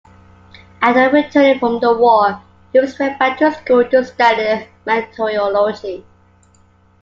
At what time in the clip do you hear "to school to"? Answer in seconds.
3.37-4.03